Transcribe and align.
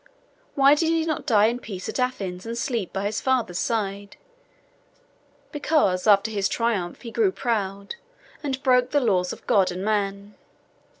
Why 0.55 0.73
did 0.73 0.87
he 0.89 1.05
not 1.05 1.27
die 1.27 1.45
in 1.45 1.59
peace 1.59 1.87
at 1.87 1.99
Athens, 1.99 2.43
and 2.43 2.57
sleep 2.57 2.91
by 2.91 3.05
his 3.05 3.21
father's 3.21 3.59
side? 3.59 4.17
Because 5.51 6.07
after 6.07 6.31
his 6.31 6.49
triumph 6.49 7.03
he 7.03 7.11
grew 7.11 7.31
proud, 7.31 7.97
and 8.41 8.63
broke 8.63 8.89
the 8.89 8.99
laws 8.99 9.31
of 9.31 9.45
God 9.45 9.69
and 9.71 9.85
man. 9.85 10.33